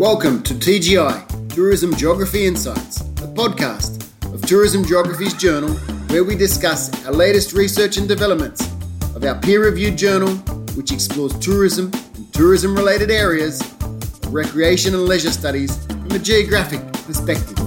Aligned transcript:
Welcome 0.00 0.42
to 0.44 0.54
TGI, 0.54 1.50
Tourism 1.50 1.94
Geography 1.94 2.46
Insights, 2.46 3.02
a 3.02 3.28
podcast 3.34 4.02
of 4.32 4.40
Tourism 4.40 4.82
Geography's 4.82 5.34
journal 5.34 5.74
where 6.08 6.24
we 6.24 6.36
discuss 6.36 7.04
our 7.04 7.12
latest 7.12 7.52
research 7.52 7.98
and 7.98 8.08
developments 8.08 8.66
of 9.14 9.22
our 9.24 9.38
peer 9.38 9.62
reviewed 9.62 9.98
journal, 9.98 10.36
which 10.74 10.90
explores 10.90 11.38
tourism 11.38 11.90
and 12.14 12.32
tourism 12.32 12.74
related 12.74 13.10
areas, 13.10 13.62
recreation 14.28 14.94
and 14.94 15.04
leisure 15.04 15.30
studies 15.30 15.84
from 15.84 16.12
a 16.12 16.18
geographic 16.18 16.80
perspective. 17.04 17.58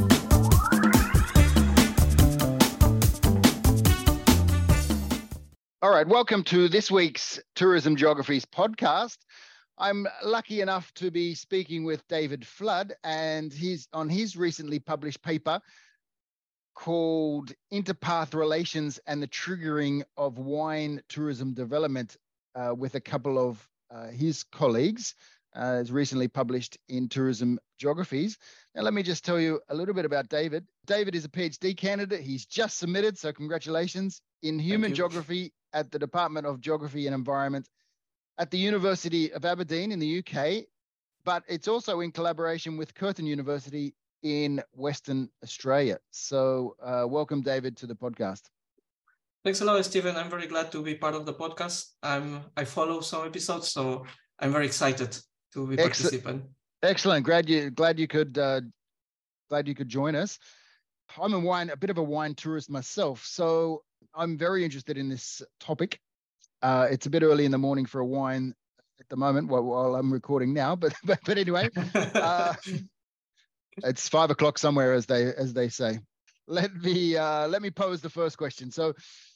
All 5.84 5.92
right, 5.92 6.08
welcome 6.08 6.44
to 6.46 6.68
this 6.68 6.90
week's 6.90 7.40
Tourism 7.54 7.96
Geographies 7.96 8.44
podcast. 8.44 9.18
I'm 9.78 10.08
lucky 10.24 10.62
enough 10.62 10.94
to 10.96 11.10
be 11.10 11.34
speaking 11.34 11.84
with 11.84 12.08
David 12.08 12.46
Flood, 12.46 12.94
and 13.04 13.52
he's 13.52 13.88
on 13.92 14.08
his 14.08 14.38
recently 14.38 14.80
published 14.80 15.24
paper 15.24 15.60
called 16.76 17.52
Interpath 17.72 18.34
Relations 18.34 19.00
and 19.08 19.22
the 19.22 19.28
Triggering 19.28 20.04
of 20.16 20.38
Wine 20.38 21.02
Tourism 21.10 21.54
Development 21.54 22.16
uh, 22.56 22.74
with 22.76 22.96
a 22.96 23.00
couple 23.00 23.40
of 23.40 23.68
uh, 23.92 24.08
his 24.08 24.44
colleagues. 24.44 25.16
Uh, 25.56 25.80
is 25.84 25.92
recently 25.92 26.28
published 26.28 26.80
in 26.90 27.08
Tourism 27.08 27.60
Geographies. 27.78 28.40
Now, 28.74 28.82
let 28.82 28.96
me 28.96 29.04
just 29.04 29.24
tell 29.24 29.40
you 29.40 29.62
a 29.70 29.76
little 29.76 29.94
bit 29.94 30.04
about 30.04 30.28
David. 30.28 30.66
David 30.88 31.14
is 31.14 31.26
a 31.26 31.30
PhD 31.30 31.78
candidate. 31.78 32.22
He's 32.22 32.48
just 32.48 32.80
submitted, 32.80 33.20
so 33.20 33.32
congratulations, 33.32 34.20
in 34.42 34.58
human 34.58 34.96
geography 34.96 35.54
at 35.72 35.92
the 35.92 36.00
Department 36.00 36.48
of 36.48 36.60
Geography 36.60 37.06
and 37.06 37.14
Environment 37.14 37.70
at 38.38 38.50
the 38.52 38.58
University 38.58 39.32
of 39.34 39.46
Aberdeen 39.46 39.92
in 39.92 40.00
the 40.00 40.20
UK, 40.20 40.66
but 41.24 41.44
it's 41.48 41.68
also 41.68 42.02
in 42.02 42.12
collaboration 42.12 42.78
with 42.78 42.94
Curtin 42.94 43.26
University 43.26 43.96
in 44.24 44.62
Western 44.74 45.30
Australia. 45.44 45.98
So, 46.12 46.76
uh, 46.82 47.06
welcome, 47.08 47.42
David, 47.42 47.78
to 47.78 47.88
the 47.88 47.96
podcast. 47.96 48.44
Thanks 49.44 49.62
a 49.62 49.66
lot, 49.66 49.84
Stephen. 49.84 50.16
I'm 50.16 50.30
very 50.30 50.48
glad 50.48 50.72
to 50.72 50.82
be 50.82 50.96
part 50.96 51.16
of 51.16 51.26
the 51.26 51.34
podcast. 51.34 51.92
I'm 52.02 52.46
I 52.56 52.64
follow 52.64 53.02
some 53.02 53.26
episodes, 53.26 53.72
so 53.72 54.06
I'm 54.40 54.54
very 54.54 54.66
excited 54.66 55.18
to 55.54 55.68
be 55.68 55.74
Excellent. 55.78 55.84
participant. 55.84 56.44
Excellent. 56.82 57.26
Glad 57.26 57.50
you 57.50 57.70
glad 57.70 58.00
you 58.00 58.08
could 58.08 58.38
uh, 58.38 58.62
glad 59.50 59.68
you 59.68 59.76
could 59.76 59.90
join 59.90 60.16
us. 60.16 60.40
I'm 61.22 61.34
a 61.34 61.40
wine 61.40 61.70
a 61.72 61.76
bit 61.76 61.90
of 61.90 61.98
a 61.98 62.04
wine 62.04 62.36
tourist 62.36 62.70
myself, 62.70 63.26
so 63.26 63.84
I'm 64.16 64.38
very 64.38 64.64
interested 64.64 64.98
in 64.98 65.10
this 65.10 65.42
topic. 65.60 66.00
Uh, 66.64 66.88
it's 66.90 67.06
a 67.06 67.10
bit 67.10 67.24
early 67.24 67.44
in 67.44 67.52
the 67.52 67.58
morning 67.58 67.86
for 67.86 68.00
a 68.00 68.06
wine 68.06 68.56
at 69.00 69.10
the 69.10 69.18
moment 69.18 69.50
while, 69.50 69.64
while 69.64 69.96
I'm 69.96 70.12
recording 70.12 70.54
now, 70.54 70.76
but 70.76 70.94
but, 71.04 71.20
but 71.26 71.38
anyway, 71.38 71.70
uh, 72.16 72.54
it's 73.84 74.08
five 74.08 74.32
o'clock 74.32 74.58
somewhere 74.58 74.94
as 74.94 75.06
they 75.06 75.34
as 75.36 75.54
they 75.54 75.68
say. 75.68 76.00
Let 76.48 76.74
me 76.74 77.18
uh, 77.18 77.48
let 77.50 77.62
me 77.62 77.70
pose 77.70 78.02
the 78.02 78.10
first 78.10 78.38
question. 78.38 78.72
So, 78.72 78.94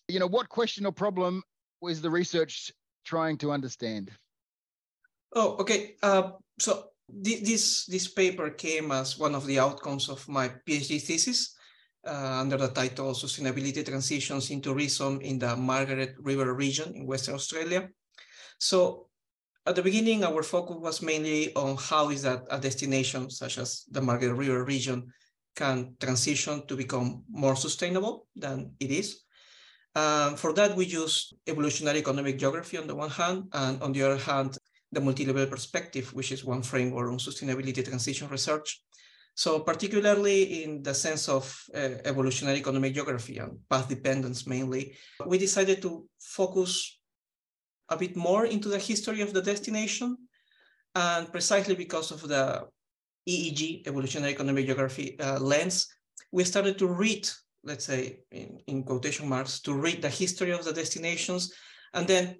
you 0.07 0.19
know, 0.19 0.27
what 0.27 0.47
question 0.47 0.85
or 0.85 0.93
problem 0.93 1.43
was 1.81 2.01
the 2.01 2.09
research 2.09 2.71
trying 3.05 3.37
to 3.39 3.51
understand? 3.51 4.09
Oh, 5.35 5.57
okay. 5.59 5.95
Uh, 6.01 6.31
so 6.59 6.85
th- 7.23 7.43
this 7.43 7.85
this 7.87 8.07
paper 8.07 8.49
came 8.51 8.91
as 8.91 9.19
one 9.19 9.35
of 9.35 9.45
the 9.45 9.59
outcomes 9.59 10.07
of 10.07 10.27
my 10.29 10.49
PhD 10.65 11.01
thesis 11.01 11.56
under 12.07 12.57
the 12.57 12.69
title 12.69 13.13
Sustainability 13.13 13.85
Transitions 13.85 14.49
in 14.49 14.61
Tourism 14.61 15.19
in 15.21 15.39
the 15.39 15.55
Margaret 15.55 16.15
River 16.19 16.53
region 16.53 16.95
in 16.95 17.05
Western 17.05 17.35
Australia. 17.35 17.89
So 18.59 19.07
at 19.65 19.75
the 19.75 19.83
beginning, 19.83 20.23
our 20.23 20.43
focus 20.43 20.77
was 20.79 21.01
mainly 21.01 21.53
on 21.53 21.75
how 21.77 22.09
is 22.09 22.21
that 22.23 22.47
a 22.49 22.57
destination 22.57 23.29
such 23.29 23.57
as 23.57 23.83
the 23.91 24.01
Margaret 24.01 24.33
River 24.33 24.63
region 24.63 25.11
can 25.55 25.95
transition 25.99 26.65
to 26.67 26.75
become 26.75 27.23
more 27.29 27.55
sustainable 27.55 28.27
than 28.35 28.71
it 28.79 28.91
is. 28.91 29.23
Um, 29.95 30.35
for 30.35 30.53
that, 30.53 30.75
we 30.75 30.85
use 30.85 31.33
evolutionary 31.47 31.99
economic 31.99 32.37
geography 32.37 32.77
on 32.77 32.87
the 32.87 32.95
one 32.95 33.09
hand, 33.09 33.49
and 33.51 33.81
on 33.81 33.91
the 33.91 34.03
other 34.03 34.17
hand, 34.17 34.57
the 34.91 35.01
multi-level 35.01 35.47
perspective, 35.47 36.13
which 36.13 36.31
is 36.31 36.45
one 36.45 36.61
framework 36.61 37.11
on 37.11 37.17
sustainability 37.17 37.83
transition 37.83 38.29
research. 38.29 38.83
So 39.37 39.59
particularly 39.59 40.63
in 40.63 40.81
the 40.81 40.95
sense 40.95 41.29
of 41.29 41.45
uh, 41.75 42.01
evolutionary 42.05 42.57
economic 42.57 42.95
geography 42.95 43.37
and 43.37 43.59
path 43.69 43.87
dependence 43.87 44.47
mainly, 44.47 44.97
we 45.27 45.37
decided 45.37 45.79
to 45.83 46.09
focus 46.19 46.97
a 47.89 47.97
bit 47.97 48.15
more 48.15 48.47
into 48.47 48.67
the 48.67 48.79
history 48.79 49.21
of 49.21 49.33
the 49.33 49.43
destination. 49.43 50.17
And 50.95 51.31
precisely 51.31 51.75
because 51.75 52.09
of 52.09 52.27
the 52.27 52.65
EEG, 53.29 53.87
evolutionary 53.87 54.33
economic 54.33 54.65
geography 54.65 55.19
uh, 55.19 55.37
lens, 55.39 55.87
we 56.31 56.43
started 56.43 56.79
to 56.79 56.87
read, 56.87 57.29
let's 57.63 57.85
say 57.85 58.21
in, 58.31 58.59
in 58.65 58.83
quotation 58.83 59.29
marks, 59.29 59.59
to 59.59 59.73
read 59.75 60.01
the 60.01 60.09
history 60.09 60.49
of 60.49 60.65
the 60.65 60.73
destinations. 60.73 61.53
And 61.93 62.07
then 62.07 62.37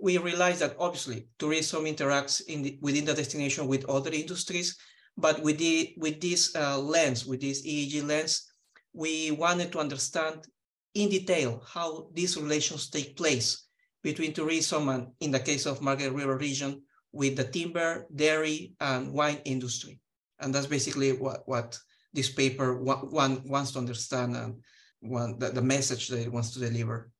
we 0.00 0.18
realized 0.18 0.62
that 0.62 0.74
obviously 0.80 1.28
tourism 1.38 1.84
interacts 1.84 2.42
in 2.48 2.62
the, 2.62 2.76
within 2.82 3.04
the 3.04 3.14
destination 3.14 3.68
with 3.68 3.88
other 3.88 4.10
industries, 4.10 4.76
but 5.16 5.42
with, 5.42 5.58
the, 5.58 5.94
with 5.96 6.20
this 6.20 6.54
uh, 6.56 6.78
lens, 6.78 7.26
with 7.26 7.40
this 7.40 7.66
EEG 7.66 8.06
lens, 8.06 8.52
we 8.92 9.30
wanted 9.30 9.72
to 9.72 9.78
understand 9.78 10.46
in 10.94 11.08
detail 11.08 11.62
how 11.66 12.08
these 12.14 12.36
relations 12.36 12.90
take 12.90 13.16
place 13.16 13.66
between 14.02 14.32
tourism 14.32 14.88
and, 14.88 15.08
in 15.20 15.30
the 15.30 15.38
case 15.38 15.66
of 15.66 15.82
Margaret 15.82 16.12
River 16.12 16.36
region, 16.36 16.82
with 17.12 17.36
the 17.36 17.44
timber, 17.44 18.06
dairy, 18.14 18.74
and 18.80 19.12
wine 19.12 19.40
industry. 19.44 20.00
And 20.40 20.54
that's 20.54 20.66
basically 20.66 21.12
what, 21.12 21.42
what 21.46 21.78
this 22.12 22.30
paper 22.30 22.82
one, 22.82 23.42
wants 23.46 23.72
to 23.72 23.78
understand 23.78 24.36
and 24.36 24.60
one, 25.00 25.38
the, 25.38 25.50
the 25.50 25.62
message 25.62 26.08
that 26.08 26.20
it 26.20 26.32
wants 26.32 26.52
to 26.52 26.60
deliver. 26.60 27.10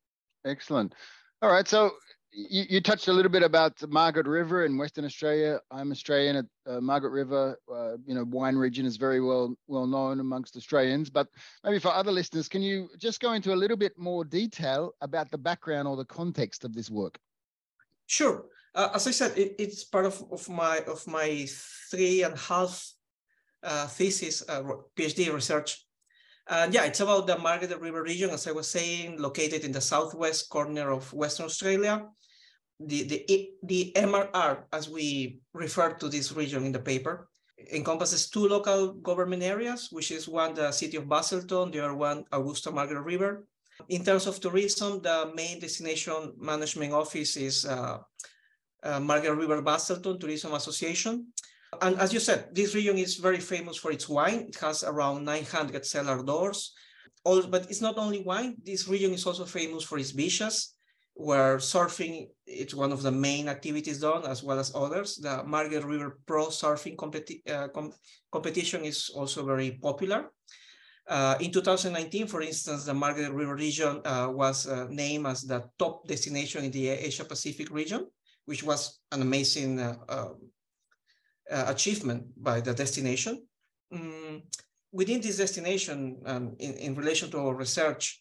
Excellent. 0.45 0.95
All 1.41 1.51
right. 1.51 1.67
So 1.67 1.91
you, 2.33 2.65
you, 2.69 2.81
touched 2.81 3.07
a 3.07 3.13
little 3.13 3.31
bit 3.31 3.43
about 3.43 3.77
the 3.77 3.87
Margaret 3.87 4.25
River 4.25 4.65
in 4.65 4.77
Western 4.77 5.05
Australia. 5.05 5.59
I'm 5.69 5.91
Australian. 5.91 6.37
At 6.37 6.45
uh, 6.65 6.81
Margaret 6.81 7.11
River, 7.11 7.59
uh, 7.71 7.97
you 8.05 8.15
know, 8.15 8.23
wine 8.23 8.55
region 8.55 8.85
is 8.85 8.97
very 8.97 9.19
well 9.19 9.53
well 9.67 9.85
known 9.85 10.19
amongst 10.19 10.55
Australians. 10.55 11.09
But 11.09 11.27
maybe 11.63 11.79
for 11.79 11.89
other 11.89 12.11
listeners, 12.11 12.47
can 12.47 12.61
you 12.61 12.89
just 12.97 13.19
go 13.19 13.33
into 13.33 13.53
a 13.53 13.55
little 13.55 13.77
bit 13.77 13.97
more 13.97 14.23
detail 14.23 14.93
about 15.01 15.29
the 15.29 15.37
background 15.37 15.87
or 15.87 15.97
the 15.97 16.05
context 16.05 16.63
of 16.63 16.73
this 16.73 16.89
work? 16.89 17.19
Sure. 18.07 18.45
Uh, 18.73 18.89
as 18.93 19.07
I 19.07 19.11
said, 19.11 19.37
it, 19.37 19.55
it's 19.59 19.83
part 19.83 20.05
of, 20.05 20.23
of 20.31 20.47
my 20.49 20.79
of 20.87 21.05
my 21.07 21.45
three 21.89 22.23
and 22.23 22.33
a 22.33 22.37
half 22.37 22.91
uh, 23.63 23.87
thesis 23.87 24.43
uh, 24.47 24.63
PhD 24.95 25.33
research 25.33 25.85
and 26.47 26.73
yeah, 26.73 26.83
it's 26.83 26.99
about 26.99 27.27
the 27.27 27.37
Margaret 27.37 27.79
River 27.79 28.03
region, 28.03 28.31
as 28.31 28.47
I 28.47 28.51
was 28.51 28.67
saying, 28.67 29.21
located 29.21 29.63
in 29.63 29.71
the 29.71 29.79
southwest 29.79 30.49
corner 30.49 30.91
of 30.91 31.13
Western 31.13 31.45
Australia. 31.45 32.07
The, 32.85 33.03
the, 33.03 33.49
the 33.63 33.91
MRR, 33.95 34.63
as 34.73 34.89
we 34.89 35.39
refer 35.53 35.93
to 35.93 36.09
this 36.09 36.31
region 36.31 36.65
in 36.65 36.71
the 36.71 36.79
paper, 36.79 37.27
encompasses 37.71 38.29
two 38.29 38.47
local 38.47 38.93
government 38.93 39.43
areas, 39.43 39.89
which 39.91 40.11
is 40.11 40.27
one 40.27 40.53
the 40.53 40.71
city 40.71 40.97
of 40.97 41.05
Busselton, 41.05 41.71
the 41.71 41.79
other 41.79 41.95
one 41.95 42.25
Augusta 42.31 42.71
Margaret 42.71 43.01
River. 43.01 43.45
In 43.89 44.03
terms 44.03 44.27
of 44.27 44.39
tourism, 44.39 45.01
the 45.01 45.31
main 45.35 45.59
destination 45.59 46.33
management 46.37 46.93
office 46.93 47.35
is 47.37 47.65
uh, 47.65 47.99
uh, 48.83 48.99
Margaret 48.99 49.35
River 49.35 49.61
Busselton 49.61 50.19
Tourism 50.19 50.53
Association. 50.53 51.27
And 51.81 51.97
as 51.99 52.11
you 52.11 52.19
said, 52.19 52.53
this 52.53 52.75
region 52.75 52.97
is 52.97 53.15
very 53.15 53.39
famous 53.39 53.77
for 53.77 53.91
its 53.91 54.09
wine. 54.09 54.47
It 54.49 54.57
has 54.57 54.83
around 54.83 55.23
900 55.23 55.85
cellar 55.85 56.21
doors. 56.23 56.73
All, 57.23 57.43
but 57.43 57.69
it's 57.69 57.81
not 57.81 57.97
only 57.97 58.23
wine. 58.23 58.57
This 58.63 58.87
region 58.87 59.13
is 59.13 59.25
also 59.25 59.45
famous 59.45 59.83
for 59.83 59.97
its 59.97 60.11
beaches, 60.11 60.73
where 61.13 61.57
surfing 61.57 62.29
is 62.47 62.73
one 62.73 62.91
of 62.91 63.01
the 63.01 63.11
main 63.11 63.47
activities 63.47 63.99
done, 63.99 64.25
as 64.25 64.43
well 64.43 64.59
as 64.59 64.71
others. 64.75 65.17
The 65.17 65.43
Margaret 65.43 65.83
River 65.83 66.19
Pro 66.25 66.47
Surfing 66.47 66.95
competi 66.95 67.41
uh, 67.49 67.67
com 67.67 67.93
competition 68.31 68.85
is 68.85 69.09
also 69.13 69.45
very 69.45 69.71
popular. 69.81 70.31
Uh, 71.07 71.35
in 71.39 71.51
2019, 71.51 72.27
for 72.27 72.41
instance, 72.41 72.85
the 72.85 72.93
Margaret 72.93 73.31
River 73.31 73.55
region 73.55 74.01
uh, 74.05 74.29
was 74.29 74.67
uh, 74.67 74.87
named 74.89 75.27
as 75.27 75.41
the 75.41 75.63
top 75.77 76.07
destination 76.07 76.63
in 76.63 76.71
the 76.71 76.89
Asia 76.89 77.25
Pacific 77.25 77.69
region, 77.71 78.07
which 78.45 78.63
was 78.63 78.99
an 79.11 79.21
amazing 79.21 79.79
uh, 79.79 79.95
um, 80.07 80.37
uh, 81.51 81.65
achievement 81.67 82.23
by 82.37 82.61
the 82.61 82.73
destination. 82.73 83.45
Mm, 83.93 84.41
within 84.91 85.19
this 85.19 85.37
destination, 85.37 86.21
um, 86.25 86.55
in, 86.59 86.73
in 86.75 86.95
relation 86.95 87.29
to 87.31 87.39
our 87.39 87.55
research, 87.55 88.20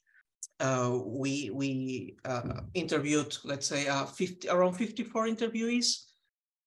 we 1.06 1.50
we 1.50 2.16
uh, 2.25 2.60
interviewed, 2.75 3.37
let's 3.44 3.66
say, 3.66 3.88
uh, 3.88 4.04
50, 4.04 4.48
around 4.48 4.75
54 4.75 5.26
interviewees, 5.26 6.04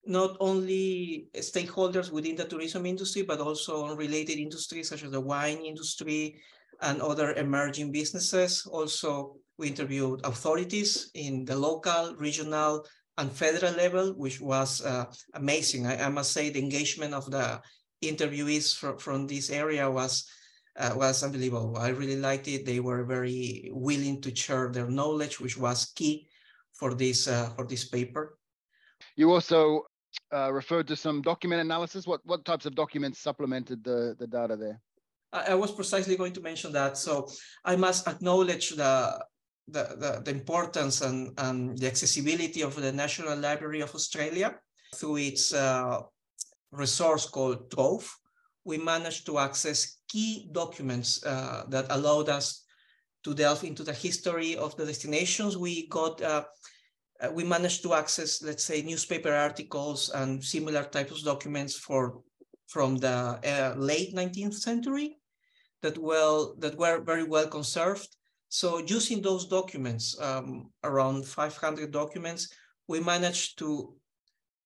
not 0.06 0.36
only 0.40 1.28
stakeholders 1.36 2.10
within 2.10 2.36
the 2.36 2.44
tourism 2.44 2.86
industry, 2.86 3.22
but 3.22 3.40
also 3.40 3.84
on 3.84 3.96
related 3.96 4.38
industries 4.38 4.88
such 4.88 5.04
as 5.04 5.10
the 5.10 5.20
wine 5.20 5.58
industry 5.58 6.40
and 6.82 7.00
other 7.00 7.34
emerging 7.34 7.92
businesses. 7.92 8.66
Also, 8.66 9.36
we 9.58 9.68
interviewed 9.68 10.20
authorities 10.24 11.10
in 11.14 11.44
the 11.44 11.56
local, 11.56 12.14
regional, 12.18 12.84
and 13.18 13.30
federal 13.30 13.72
level, 13.74 14.12
which 14.14 14.40
was 14.40 14.84
uh, 14.84 15.04
amazing. 15.34 15.86
I, 15.86 16.06
I, 16.06 16.08
must 16.08 16.32
say 16.32 16.50
the 16.50 16.58
engagement 16.58 17.14
of 17.14 17.30
the 17.30 17.60
interviewees 18.02 18.76
from, 18.76 18.98
from 18.98 19.26
this 19.26 19.50
area 19.50 19.88
was 19.88 20.26
uh, 20.76 20.92
was 20.94 21.22
unbelievable. 21.22 21.76
I 21.78 21.88
really 21.88 22.16
liked 22.16 22.48
it. 22.48 22.66
They 22.66 22.80
were 22.80 23.04
very 23.04 23.70
willing 23.72 24.20
to 24.22 24.34
share 24.34 24.70
their 24.70 24.88
knowledge, 24.88 25.40
which 25.40 25.56
was 25.56 25.92
key 25.94 26.28
for 26.72 26.94
this 26.94 27.28
uh, 27.28 27.50
for 27.56 27.66
this 27.66 27.84
paper. 27.84 28.38
You 29.16 29.30
also 29.30 29.82
uh, 30.32 30.52
referred 30.52 30.88
to 30.88 30.96
some 30.96 31.22
document 31.22 31.60
analysis. 31.60 32.06
What 32.06 32.20
what 32.24 32.44
types 32.44 32.66
of 32.66 32.74
documents 32.74 33.20
supplemented 33.20 33.84
the 33.84 34.16
the 34.18 34.26
data 34.26 34.56
there? 34.56 34.80
I, 35.32 35.52
I 35.52 35.54
was 35.54 35.70
precisely 35.70 36.16
going 36.16 36.32
to 36.32 36.40
mention 36.40 36.72
that. 36.72 36.96
So 36.98 37.28
I 37.64 37.76
must 37.76 38.08
acknowledge 38.08 38.70
the 38.70 39.24
the, 39.66 39.96
the, 39.98 40.22
the, 40.24 40.30
importance 40.30 41.00
and, 41.00 41.32
and 41.38 41.78
the 41.78 41.86
accessibility 41.86 42.60
of 42.60 42.76
the 42.76 42.92
National 42.92 43.34
Library 43.34 43.80
of 43.80 43.94
Australia 43.94 44.56
through 44.94 45.16
its 45.16 45.54
uh, 45.54 46.02
resource 46.70 47.26
called 47.26 47.70
Trove. 47.70 48.14
We 48.64 48.78
managed 48.78 49.26
to 49.26 49.38
access 49.38 49.98
key 50.08 50.48
documents 50.52 51.24
uh, 51.24 51.64
that 51.68 51.86
allowed 51.90 52.28
us 52.28 52.64
to 53.24 53.34
delve 53.34 53.64
into 53.64 53.82
the 53.82 53.92
history 53.92 54.56
of 54.56 54.76
the 54.76 54.86
destinations. 54.86 55.56
We 55.56 55.88
got, 55.88 56.20
uh, 56.22 56.44
uh, 57.20 57.30
we 57.32 57.44
managed 57.44 57.82
to 57.82 57.94
access, 57.94 58.42
let's 58.42 58.64
say, 58.64 58.82
newspaper 58.82 59.32
articles 59.32 60.10
and 60.10 60.42
similar 60.42 60.84
types 60.84 61.12
of 61.12 61.24
documents 61.24 61.76
for 61.76 62.22
from 62.66 62.96
the 62.96 63.38
uh, 63.44 63.74
late 63.76 64.14
19th 64.14 64.54
century 64.54 65.18
that 65.82 65.98
well 65.98 66.54
that 66.58 66.76
were 66.76 67.00
very 67.00 67.24
well 67.24 67.46
conserved. 67.46 68.08
So 68.48 68.78
using 68.78 69.20
those 69.20 69.46
documents, 69.46 70.18
um, 70.20 70.70
around 70.82 71.26
500 71.26 71.90
documents, 71.90 72.52
we 72.88 73.00
managed 73.00 73.58
to 73.58 73.94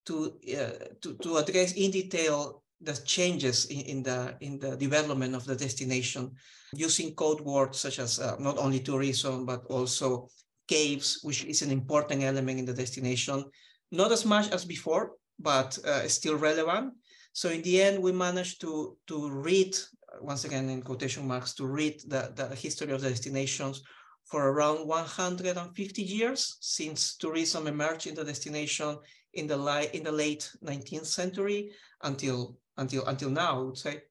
to, 0.06 0.32
uh, 0.56 0.86
to, 1.02 1.14
to 1.22 1.36
address 1.36 1.72
in 1.72 1.90
detail 1.90 2.62
the 2.80 2.94
changes 3.04 3.66
in, 3.66 3.80
in, 3.80 4.02
the 4.02 4.36
in 4.40 4.58
the 4.58 4.76
development 4.76 5.34
of 5.34 5.44
the 5.44 5.56
destination 5.56 6.30
using 6.74 7.14
code 7.14 7.40
words 7.40 7.78
such 7.78 7.98
as 7.98 8.20
uh, 8.20 8.36
not 8.38 8.58
only 8.58 8.80
tourism 8.80 9.44
but 9.44 9.64
also 9.66 10.28
caves 10.68 11.20
which 11.22 11.44
is 11.44 11.62
an 11.62 11.70
important 11.70 12.22
element 12.22 12.58
in 12.58 12.64
the 12.64 12.74
destination. 12.74 13.44
Not 13.90 14.12
as 14.12 14.24
much 14.24 14.50
as 14.50 14.64
before 14.64 15.12
but 15.38 15.78
uh, 15.84 16.08
still 16.08 16.36
relevant. 16.36 16.94
So 17.32 17.48
in 17.48 17.62
the 17.62 17.80
end 17.82 18.02
we 18.02 18.12
managed 18.12 18.60
to 18.60 18.96
to 19.06 19.30
read 19.30 19.76
once 20.20 20.44
again 20.44 20.68
in 20.68 20.82
quotation 20.82 21.26
marks 21.26 21.54
to 21.54 21.66
read 21.66 22.00
the, 22.06 22.32
the 22.34 22.54
history 22.54 22.92
of 22.92 23.00
the 23.00 23.10
destinations 23.10 23.82
for 24.24 24.50
around 24.50 24.86
150 24.86 26.02
years 26.02 26.56
since 26.60 27.16
tourism 27.16 27.66
emerged 27.66 28.06
in 28.06 28.14
the 28.14 28.24
destination 28.24 28.98
in 29.34 29.46
the, 29.46 29.56
li- 29.56 29.88
in 29.92 30.02
the 30.02 30.12
late 30.12 30.50
19th 30.64 31.06
century 31.06 31.70
until 32.02 32.58
until 32.78 33.04
until 33.06 33.30
now, 33.30 33.60
I 33.60 33.62
would 33.62 33.76
say. 33.76 34.02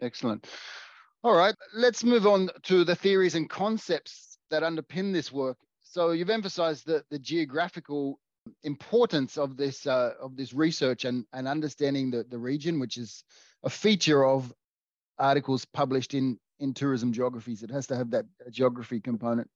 Excellent. 0.00 0.46
All 1.22 1.36
right, 1.36 1.54
let's 1.74 2.02
move 2.02 2.26
on 2.26 2.50
to 2.64 2.84
the 2.84 2.96
theories 2.96 3.36
and 3.36 3.48
concepts 3.48 4.38
that 4.50 4.62
underpin 4.62 5.12
this 5.12 5.30
work. 5.30 5.56
So 5.82 6.10
you've 6.10 6.30
emphasized 6.30 6.86
the, 6.86 7.04
the 7.10 7.18
geographical 7.18 8.18
importance 8.64 9.38
of 9.38 9.56
this 9.56 9.86
uh, 9.86 10.14
of 10.20 10.36
this 10.36 10.52
research 10.52 11.04
and, 11.04 11.24
and 11.32 11.46
understanding 11.46 12.10
the, 12.10 12.24
the 12.28 12.38
region, 12.38 12.80
which 12.80 12.96
is 12.96 13.22
a 13.62 13.70
feature 13.70 14.24
of 14.24 14.52
articles 15.18 15.64
published 15.64 16.14
in 16.14 16.38
in 16.58 16.74
tourism 16.74 17.12
geographies. 17.12 17.62
It 17.62 17.70
has 17.70 17.86
to 17.88 17.96
have 17.96 18.10
that 18.10 18.26
geography 18.50 19.00
component. 19.00 19.48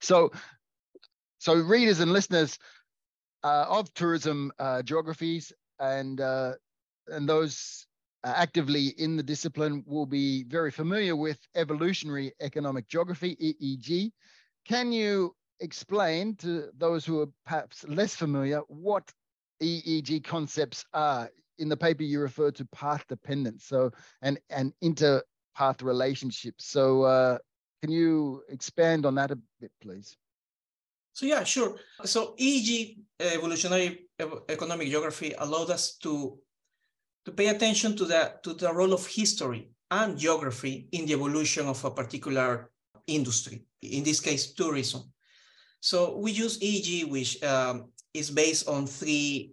So 0.00 0.32
so 1.38 1.54
readers 1.54 2.00
and 2.00 2.12
listeners 2.12 2.58
uh, 3.44 3.66
of 3.68 3.92
tourism 3.94 4.52
uh, 4.58 4.82
geographies 4.82 5.52
and 5.78 6.20
uh, 6.20 6.54
and 7.10 7.28
those 7.28 7.86
actively 8.24 8.88
in 8.98 9.16
the 9.16 9.22
discipline 9.22 9.84
will 9.86 10.06
be 10.06 10.44
very 10.44 10.70
familiar 10.70 11.14
with 11.14 11.38
evolutionary 11.54 12.32
economic 12.40 12.88
geography 12.88 13.36
EEG. 13.36 14.12
Can 14.66 14.92
you 14.92 15.34
explain 15.60 16.36
to 16.36 16.68
those 16.76 17.04
who 17.04 17.20
are 17.20 17.28
perhaps 17.44 17.84
less 17.88 18.14
familiar 18.14 18.60
what 18.68 19.10
EEG 19.62 20.24
concepts 20.24 20.84
are? 20.92 21.30
In 21.58 21.68
the 21.68 21.76
paper, 21.76 22.04
you 22.04 22.20
refer 22.20 22.52
to 22.52 22.64
path 22.66 23.04
dependence, 23.08 23.64
so 23.64 23.90
and 24.22 24.38
and 24.48 24.72
interpath 24.82 25.82
relationships. 25.82 26.66
So, 26.66 27.02
uh, 27.02 27.38
can 27.82 27.90
you 27.90 28.42
expand 28.48 29.04
on 29.04 29.16
that 29.16 29.32
a 29.32 29.38
bit, 29.60 29.72
please? 29.80 30.16
So 31.18 31.26
yeah, 31.26 31.42
sure. 31.42 31.74
So 32.04 32.36
EEG, 32.38 32.98
evolutionary 33.18 34.06
economic 34.48 34.86
geography, 34.86 35.34
allowed 35.36 35.68
us 35.68 35.96
to, 36.04 36.38
to 37.28 37.34
pay 37.34 37.48
attention 37.48 37.94
to 37.94 38.06
the, 38.06 38.32
to 38.42 38.54
the 38.54 38.72
role 38.72 38.94
of 38.94 39.06
history 39.06 39.68
and 39.90 40.16
geography 40.16 40.88
in 40.92 41.04
the 41.04 41.12
evolution 41.12 41.66
of 41.66 41.84
a 41.84 41.90
particular 41.90 42.70
industry, 43.06 43.66
in 43.82 44.02
this 44.02 44.18
case, 44.18 44.54
tourism. 44.54 45.02
So 45.80 46.16
we 46.16 46.32
use 46.32 46.58
EEG, 46.58 47.10
which 47.10 47.42
um, 47.42 47.92
is 48.14 48.30
based 48.30 48.66
on 48.66 48.86
three 48.86 49.52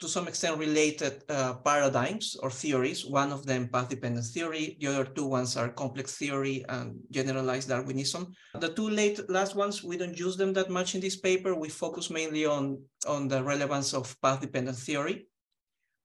to 0.00 0.08
some 0.08 0.26
extent 0.26 0.56
related 0.58 1.22
uh, 1.28 1.52
paradigms 1.64 2.34
or 2.42 2.50
theories. 2.50 3.04
One 3.04 3.30
of 3.30 3.44
them 3.44 3.68
path-dependent 3.68 4.24
theory. 4.24 4.78
The 4.80 4.86
other 4.88 5.04
two 5.04 5.26
ones 5.26 5.56
are 5.58 5.68
complex 5.68 6.16
theory 6.16 6.64
and 6.70 6.98
generalized 7.10 7.68
Darwinism. 7.68 8.32
The 8.58 8.70
two 8.70 8.88
late 8.88 9.20
last 9.28 9.54
ones, 9.54 9.84
we 9.84 9.98
don't 9.98 10.18
use 10.18 10.38
them 10.38 10.54
that 10.54 10.70
much 10.70 10.94
in 10.94 11.02
this 11.02 11.16
paper. 11.16 11.54
We 11.54 11.68
focus 11.68 12.08
mainly 12.10 12.46
on, 12.46 12.82
on 13.06 13.28
the 13.28 13.44
relevance 13.44 13.92
of 13.92 14.16
path-dependent 14.22 14.78
theory, 14.78 15.26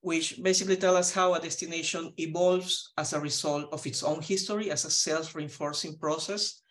which 0.00 0.40
basically 0.42 0.76
tell 0.76 0.96
us 0.96 1.12
how 1.12 1.34
a 1.34 1.40
destination 1.40 2.12
evolves 2.18 2.92
as 2.96 3.12
a 3.12 3.20
result 3.20 3.68
of 3.72 3.86
its 3.86 4.02
own 4.02 4.22
history 4.22 4.70
as 4.70 4.84
a 4.84 4.90
self-reinforcing 4.90 5.98
process, 5.98 6.62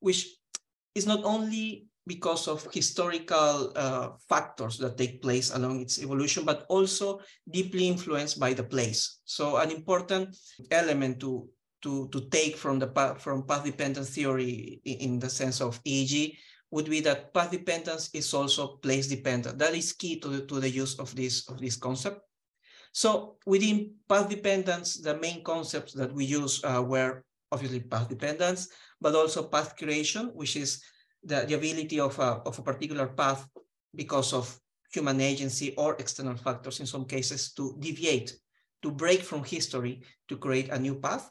which 0.00 0.28
is 0.94 1.06
not 1.06 1.24
only 1.24 1.86
because 2.06 2.46
of 2.46 2.68
historical 2.72 3.72
uh, 3.74 4.10
factors 4.28 4.78
that 4.78 4.96
take 4.96 5.20
place 5.20 5.52
along 5.54 5.80
its 5.80 6.00
evolution, 6.00 6.44
but 6.44 6.64
also 6.68 7.20
deeply 7.50 7.88
influenced 7.88 8.38
by 8.38 8.52
the 8.52 8.62
place. 8.62 9.18
So 9.24 9.56
an 9.56 9.70
important 9.70 10.36
element 10.70 11.18
to, 11.20 11.48
to, 11.82 12.08
to 12.12 12.20
take 12.30 12.56
from 12.56 12.78
the 12.78 13.16
from 13.18 13.46
path 13.46 13.64
dependent 13.64 14.06
theory 14.06 14.80
in 14.84 15.18
the 15.18 15.28
sense 15.28 15.60
of 15.60 15.82
EEG 15.82 16.36
would 16.70 16.88
be 16.88 17.00
that 17.00 17.32
path 17.34 17.50
dependence 17.50 18.10
is 18.14 18.32
also 18.34 18.76
place 18.78 19.08
dependent. 19.08 19.58
That 19.58 19.74
is 19.74 19.92
key 19.92 20.20
to 20.20 20.28
the, 20.28 20.46
to 20.46 20.60
the 20.60 20.70
use 20.70 20.98
of 20.98 21.14
this, 21.14 21.48
of 21.48 21.60
this 21.60 21.76
concept. 21.76 22.20
So 22.96 23.36
within 23.44 23.92
path 24.08 24.30
dependence, 24.30 24.96
the 24.96 25.20
main 25.20 25.44
concepts 25.44 25.92
that 26.00 26.10
we 26.14 26.24
use 26.24 26.64
uh, 26.64 26.80
were 26.80 27.24
obviously 27.52 27.80
path 27.80 28.08
dependence, 28.08 28.68
but 29.02 29.14
also 29.14 29.42
path 29.42 29.76
creation, 29.76 30.32
which 30.32 30.56
is 30.56 30.82
the, 31.22 31.44
the 31.44 31.60
ability 31.60 32.00
of 32.00 32.18
a, 32.18 32.40
of 32.48 32.58
a 32.58 32.62
particular 32.62 33.08
path 33.08 33.46
because 33.94 34.32
of 34.32 34.58
human 34.94 35.20
agency 35.20 35.74
or 35.76 35.94
external 35.98 36.36
factors 36.36 36.80
in 36.80 36.86
some 36.86 37.04
cases 37.04 37.52
to 37.52 37.76
deviate, 37.80 38.32
to 38.80 38.90
break 38.90 39.20
from 39.20 39.44
history 39.44 40.00
to 40.28 40.38
create 40.38 40.70
a 40.70 40.78
new 40.78 40.94
path. 40.94 41.30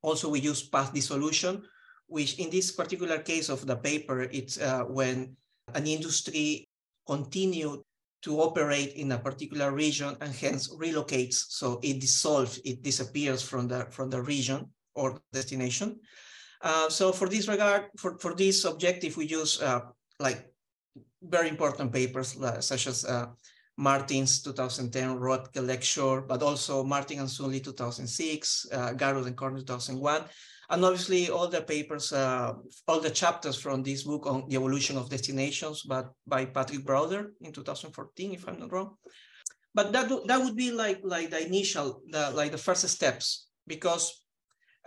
Also, 0.00 0.30
we 0.30 0.40
use 0.40 0.62
path 0.62 0.94
dissolution, 0.94 1.62
which 2.06 2.38
in 2.38 2.48
this 2.48 2.72
particular 2.72 3.18
case 3.18 3.50
of 3.50 3.66
the 3.66 3.76
paper, 3.76 4.22
it's 4.22 4.58
uh, 4.58 4.84
when 4.84 5.36
an 5.74 5.86
industry 5.86 6.66
continued 7.06 7.80
to 8.22 8.40
operate 8.40 8.94
in 8.94 9.12
a 9.12 9.18
particular 9.18 9.72
region 9.72 10.16
and 10.20 10.32
hence 10.34 10.72
relocates. 10.74 11.46
So 11.48 11.80
it 11.82 12.00
dissolves, 12.00 12.60
it 12.64 12.82
disappears 12.82 13.42
from 13.42 13.68
the, 13.68 13.86
from 13.90 14.10
the 14.10 14.22
region 14.22 14.70
or 14.94 15.20
destination. 15.32 16.00
Uh, 16.60 16.88
so 16.88 17.12
for 17.12 17.28
this 17.28 17.48
regard, 17.48 17.86
for, 17.96 18.18
for 18.18 18.34
this 18.34 18.64
objective, 18.64 19.16
we 19.16 19.26
use 19.26 19.60
uh, 19.60 19.80
like 20.20 20.46
very 21.22 21.48
important 21.48 21.92
papers 21.92 22.36
such 22.60 22.86
as 22.86 23.04
uh, 23.04 23.26
Martin's 23.76 24.42
2010 24.42 25.18
Roepke 25.18 25.66
lecture, 25.66 26.20
but 26.20 26.42
also 26.42 26.84
Martin 26.84 27.20
and 27.20 27.30
Sunley 27.30 27.60
2006, 27.60 28.66
uh, 28.72 28.92
Garud 28.92 29.26
and 29.26 29.36
Karnøe 29.36 29.66
2001, 29.66 30.24
and 30.72 30.84
obviously 30.86 31.28
all 31.28 31.48
the 31.48 31.60
papers, 31.60 32.12
uh, 32.12 32.54
all 32.88 32.98
the 32.98 33.10
chapters 33.10 33.56
from 33.56 33.82
this 33.82 34.04
book 34.04 34.26
on 34.26 34.48
the 34.48 34.56
evolution 34.56 34.96
of 34.96 35.10
destinations, 35.10 35.82
but 35.82 36.10
by 36.26 36.46
Patrick 36.46 36.84
Brouder 36.84 37.32
in 37.42 37.52
2014, 37.52 38.32
if 38.32 38.48
I'm 38.48 38.58
not 38.58 38.72
wrong. 38.72 38.96
But 39.74 39.92
that 39.92 40.08
that 40.26 40.40
would 40.40 40.56
be 40.56 40.70
like 40.70 41.00
like 41.04 41.30
the 41.30 41.46
initial, 41.46 42.02
the 42.08 42.30
like 42.30 42.52
the 42.52 42.58
first 42.58 42.88
steps, 42.88 43.48
because 43.66 44.24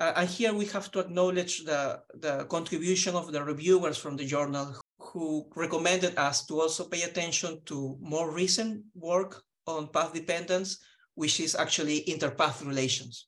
uh, 0.01 0.13
and 0.15 0.29
here 0.29 0.53
we 0.53 0.65
have 0.65 0.91
to 0.91 0.99
acknowledge 0.99 1.63
the, 1.63 2.01
the 2.15 2.45
contribution 2.45 3.15
of 3.15 3.31
the 3.31 3.43
reviewers 3.43 3.97
from 3.97 4.17
the 4.17 4.25
journal 4.25 4.75
who 4.99 5.47
recommended 5.55 6.17
us 6.17 6.45
to 6.47 6.59
also 6.59 6.83
pay 6.85 7.03
attention 7.03 7.61
to 7.65 7.97
more 8.01 8.33
recent 8.33 8.83
work 8.93 9.41
on 9.67 9.87
path 9.87 10.13
dependence, 10.13 10.79
which 11.13 11.39
is 11.39 11.55
actually 11.55 12.03
interpath 12.07 12.65
relations. 12.65 13.27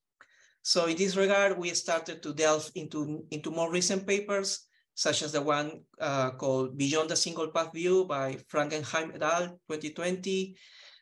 So 0.67 0.83
in 0.83 0.97
this 0.97 1.15
regard, 1.15 1.57
we 1.57 1.69
started 1.69 2.21
to 2.23 2.33
delve 2.33 2.69
into, 2.75 3.23
into 3.31 3.51
more 3.51 3.71
recent 3.71 4.05
papers, 4.05 4.67
such 4.95 5.23
as 5.23 5.31
the 5.31 5.41
one 5.41 5.79
uh, 6.01 6.31
called 6.31 6.77
Beyond 6.77 7.09
the 7.09 7.15
Single 7.15 7.47
Path 7.55 7.71
View 7.73 8.03
by 8.03 8.35
Frangenheim 8.51 9.15
et 9.15 9.23
al. 9.23 9.47
2020, 9.71 10.57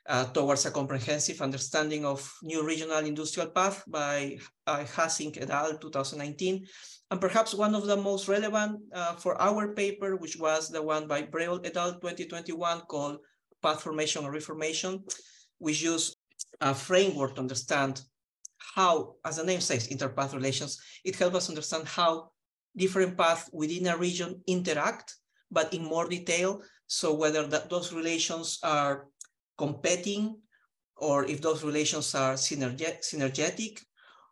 uh, 0.08 0.26
towards 0.26 0.68
a 0.68 0.72
comprehensive 0.72 1.42
understanding 1.42 2.06
of 2.06 2.32
new 2.44 2.64
regional 2.64 3.00
industrial 3.00 3.50
path 3.50 3.84
by 3.88 4.38
uh, 4.68 4.84
Hassink 4.86 5.42
et 5.42 5.50
al. 5.50 5.80
2019. 5.80 6.64
And 7.10 7.20
perhaps 7.20 7.56
one 7.56 7.74
of 7.74 7.88
the 7.88 7.98
most 7.98 8.28
relevant 8.28 8.80
uh, 8.94 9.16
for 9.16 9.42
our 9.42 9.74
paper, 9.74 10.16
which 10.16 10.38
was 10.38 10.70
the 10.70 10.84
one 10.84 11.08
by 11.08 11.24
Breul 11.24 11.66
et 11.66 11.76
al. 11.76 11.94
2021 11.94 12.82
called 12.82 13.18
Path 13.64 13.82
Formation 13.82 14.26
or 14.26 14.32
Reformation, 14.32 15.04
which 15.58 15.82
used 15.82 16.18
a 16.62 16.76
framework 16.76 17.34
to 17.34 17.42
understand 17.42 18.04
how, 18.76 19.16
as 19.24 19.38
the 19.38 19.44
name 19.44 19.62
says, 19.62 19.88
interpath 19.88 20.34
relations, 20.34 20.82
it 21.06 21.16
helps 21.16 21.38
us 21.38 21.50
understand 21.50 21.88
how 21.88 22.32
different 22.76 23.18
paths 23.18 23.50
within 23.54 23.88
a 23.88 23.96
region 23.96 24.42
interact, 24.48 25.16
but 25.50 25.74
in 25.74 25.82
more 25.82 26.10
detail. 26.10 26.62
So 26.88 27.14
whether 27.14 27.48
that, 27.48 27.70
those 27.70 27.94
relations 27.94 28.60
are 28.64 29.08
competing 29.58 30.36
or 30.98 31.24
if 31.24 31.40
those 31.42 31.64
relations 31.64 32.14
are 32.16 32.34
synergetic 32.34 33.80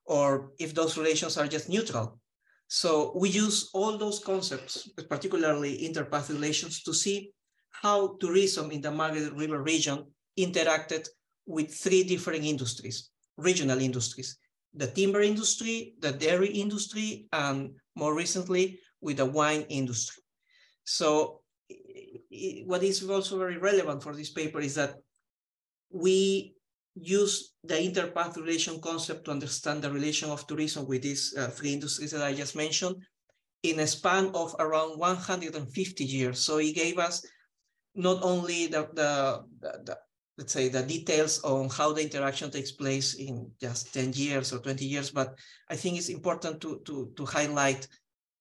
or 0.06 0.52
if 0.60 0.76
those 0.76 0.98
relations 0.98 1.38
are 1.38 1.48
just 1.48 1.70
neutral. 1.70 2.20
So 2.68 3.14
we 3.16 3.30
use 3.30 3.70
all 3.74 3.98
those 3.98 4.20
concepts, 4.20 4.90
particularly 5.08 5.88
interpath 5.88 6.28
relations, 6.28 6.84
to 6.84 6.94
see 6.94 7.32
how 7.70 8.18
tourism 8.20 8.72
in 8.72 8.82
the 8.82 8.92
Margaret 8.92 9.32
River 9.34 9.64
region 9.64 10.04
interacted 10.38 11.08
with 11.46 11.74
three 11.74 12.04
different 12.04 12.44
industries, 12.44 13.10
regional 13.38 13.80
industries, 13.80 14.38
the 14.74 14.88
timber 14.88 15.22
industry, 15.22 15.96
the 16.00 16.12
dairy 16.12 16.48
industry, 16.48 17.28
and 17.32 17.72
more 17.96 18.16
recently 18.16 18.80
with 19.02 19.18
the 19.18 19.26
wine 19.26 19.66
industry. 19.70 20.24
So 20.84 21.42
what 22.66 22.84
is 22.84 23.08
also 23.08 23.38
very 23.38 23.58
relevant 23.58 24.04
for 24.04 24.16
this 24.16 24.32
paper 24.32 24.60
is 24.60 24.76
that 24.76 24.96
we 25.92 26.56
use 26.96 27.54
the 27.64 27.76
interpath 27.76 28.36
relation 28.36 28.80
concept 28.80 29.26
to 29.26 29.32
understand 29.32 29.82
the 29.82 29.92
relation 29.92 30.30
of 30.30 30.46
tourism 30.46 30.88
with 30.88 31.02
these 31.02 31.36
uh, 31.38 31.48
three 31.48 31.74
industries 31.74 32.12
that 32.12 32.24
I 32.24 32.34
just 32.34 32.56
mentioned 32.56 32.96
in 33.64 33.80
a 33.80 33.88
span 33.88 34.32
of 34.34 34.56
around 34.60 35.00
150 35.00 36.04
years. 36.04 36.40
So 36.40 36.58
it 36.58 36.76
gave 36.76 37.00
us 37.00 37.26
not 37.96 38.22
only 38.24 38.68
the, 38.68 38.90
the, 38.94 39.44
the, 39.62 39.72
the 39.86 39.98
let's 40.38 40.54
say 40.54 40.68
the 40.68 40.82
details 40.82 41.44
on 41.44 41.70
how 41.70 41.94
the 41.94 42.02
interaction 42.02 42.50
takes 42.50 42.72
place 42.72 43.16
in 43.16 43.52
just 43.62 43.94
10 43.94 44.14
years 44.14 44.52
or 44.52 44.60
20 44.60 44.84
years, 44.86 45.12
but 45.12 45.38
I 45.70 45.76
think 45.76 45.98
it's 45.98 46.10
important 46.10 46.62
to, 46.62 46.82
to, 46.86 47.12
to 47.16 47.26
highlight 47.26 47.88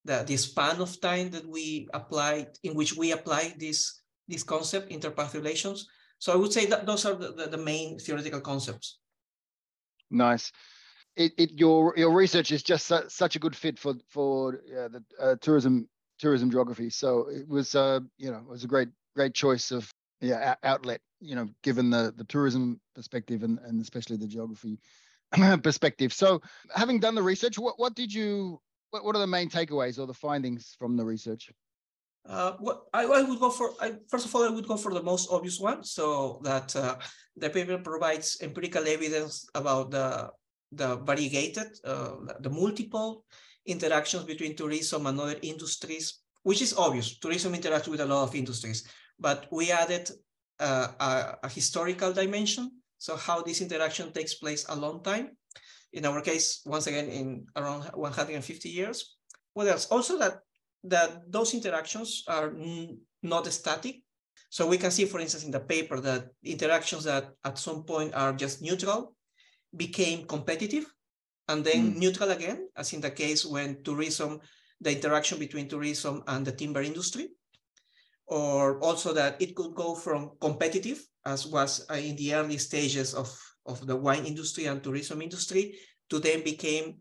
the, 0.05 0.23
the 0.25 0.37
span 0.37 0.81
of 0.81 0.99
time 0.99 1.29
that 1.31 1.47
we 1.47 1.87
applied, 1.93 2.47
in 2.63 2.73
which 2.75 2.97
we 2.97 3.11
apply 3.11 3.53
this, 3.57 4.01
this 4.27 4.43
concept, 4.43 4.91
interpath 4.91 5.33
relations, 5.33 5.87
so 6.23 6.31
I 6.31 6.37
would 6.37 6.53
say 6.53 6.65
that 6.67 6.85
those 6.85 7.05
are 7.05 7.15
the, 7.15 7.33
the, 7.33 7.47
the 7.47 7.57
main 7.57 7.99
theoretical 7.99 8.39
concepts. 8.39 8.99
Nice. 10.09 10.53
It, 11.17 11.33
it, 11.37 11.51
your 11.59 11.93
your 11.97 12.11
research 12.13 12.53
is 12.53 12.63
just 12.63 12.87
su- 12.87 13.09
such 13.09 13.35
a 13.35 13.39
good 13.39 13.53
fit 13.53 13.77
for 13.77 13.95
for 14.07 14.61
uh, 14.71 14.87
the 14.87 15.03
uh, 15.19 15.35
tourism 15.41 15.89
tourism 16.17 16.49
geography. 16.49 16.89
So 16.89 17.27
it 17.29 17.45
was 17.45 17.75
uh, 17.75 17.99
you 18.17 18.31
know 18.31 18.37
it 18.37 18.47
was 18.47 18.63
a 18.63 18.67
great 18.67 18.87
great 19.17 19.33
choice 19.33 19.71
of 19.71 19.92
yeah 20.23 20.55
outlet 20.63 21.01
you 21.19 21.35
know 21.35 21.47
given 21.61 21.89
the 21.89 22.13
the 22.17 22.23
tourism 22.23 22.79
perspective 22.95 23.43
and 23.43 23.59
and 23.59 23.81
especially 23.81 24.17
the 24.17 24.27
geography 24.27 24.79
perspective. 25.63 26.13
So 26.13 26.41
having 26.75 26.99
done 26.99 27.15
the 27.15 27.23
research, 27.23 27.57
what 27.57 27.79
what 27.79 27.95
did 27.95 28.13
you 28.13 28.59
what, 28.91 29.03
what 29.03 29.15
are 29.15 29.19
the 29.19 29.27
main 29.27 29.49
takeaways 29.49 29.99
or 29.99 30.05
the 30.05 30.13
findings 30.13 30.75
from 30.77 30.95
the 30.95 31.05
research? 31.05 31.51
Uh, 32.25 32.53
what 32.59 32.83
I, 32.93 33.03
I, 33.03 33.21
would 33.21 33.39
go 33.39 33.49
for, 33.49 33.73
I, 33.81 33.95
first 34.07 34.25
of 34.25 34.33
all, 34.33 34.45
I 34.45 34.49
would 34.49 34.67
go 34.67 34.77
for 34.77 34.93
the 34.93 35.03
most 35.03 35.29
obvious 35.29 35.59
one, 35.59 35.83
so 35.83 36.39
that 36.43 36.73
uh, 36.73 36.95
the 37.35 37.49
paper 37.49 37.77
provides 37.77 38.37
empirical 38.41 38.87
evidence 38.87 39.45
about 39.55 39.91
the, 39.91 40.29
the 40.71 40.95
variegated, 40.97 41.67
uh, 41.83 42.11
the 42.39 42.49
multiple 42.49 43.25
interactions 43.65 44.23
between 44.23 44.55
tourism 44.55 45.05
and 45.07 45.19
other 45.19 45.35
industries, 45.41 46.19
which 46.43 46.61
is 46.61 46.73
obvious. 46.77 47.17
Tourism 47.19 47.55
interacts 47.55 47.89
with 47.89 47.99
a 47.99 48.05
lot 48.05 48.23
of 48.23 48.35
industries, 48.35 48.87
but 49.19 49.47
we 49.51 49.71
added 49.71 50.09
uh, 50.59 50.87
a, 50.99 51.37
a 51.43 51.49
historical 51.49 52.13
dimension, 52.13 52.71
so 52.97 53.15
how 53.15 53.41
this 53.41 53.61
interaction 53.61 54.11
takes 54.11 54.35
place 54.35 54.65
a 54.69 54.75
long 54.75 55.03
time. 55.03 55.31
In 55.93 56.05
our 56.05 56.21
case, 56.21 56.61
once 56.65 56.87
again, 56.87 57.07
in 57.09 57.45
around 57.55 57.83
150 57.93 58.69
years. 58.69 59.15
What 59.53 59.67
else? 59.67 59.85
Also 59.91 60.17
that 60.17 60.39
that 60.85 61.31
those 61.31 61.53
interactions 61.53 62.23
are 62.27 62.53
not 63.21 63.47
static. 63.47 64.01
So 64.49 64.67
we 64.67 64.77
can 64.77 64.91
see, 64.91 65.05
for 65.05 65.19
instance, 65.19 65.43
in 65.45 65.51
the 65.51 65.59
paper 65.59 65.99
that 65.99 66.27
interactions 66.43 67.05
that 67.05 67.31
at 67.43 67.57
some 67.57 67.83
point 67.83 68.13
are 68.13 68.33
just 68.33 68.61
neutral 68.61 69.15
became 69.75 70.25
competitive 70.27 70.85
and 71.47 71.63
then 71.63 71.93
mm. 71.93 71.97
neutral 71.97 72.31
again, 72.31 72.69
as 72.75 72.93
in 72.93 73.01
the 73.01 73.11
case 73.11 73.45
when 73.45 73.83
tourism, 73.83 74.39
the 74.79 74.91
interaction 74.91 75.39
between 75.39 75.67
tourism 75.67 76.23
and 76.27 76.45
the 76.45 76.51
timber 76.51 76.81
industry, 76.81 77.29
or 78.33 78.81
also 78.81 79.13
that 79.13 79.37
it 79.37 79.53
could 79.53 79.77
go 79.77 79.93
from 79.93 80.33
competitive, 80.41 81.05
as 81.21 81.45
was 81.45 81.85
uh, 81.93 82.01
in 82.01 82.17
the 82.17 82.33
early 82.33 82.57
stages 82.57 83.13
of, 83.13 83.29
of 83.69 83.85
the 83.85 83.95
wine 83.95 84.25
industry 84.25 84.65
and 84.65 84.81
tourism 84.81 85.21
industry, 85.21 85.77
to 86.09 86.17
then 86.17 86.43
became 86.43 86.97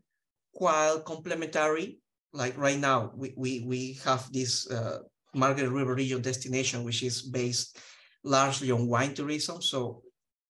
quite 0.52 1.00
complementary 1.08 2.02
like 2.32 2.56
right 2.56 2.78
now, 2.78 3.12
we, 3.14 3.34
we, 3.36 3.64
we 3.66 4.00
have 4.04 4.30
this 4.32 4.70
uh, 4.70 4.98
Margaret 5.34 5.68
River 5.68 5.94
region 5.94 6.22
destination, 6.22 6.82
which 6.84 7.02
is 7.02 7.22
based 7.22 7.78
largely 8.24 8.70
on 8.70 8.88
wine 8.88 9.14
tourism. 9.14 9.60
So 9.60 10.02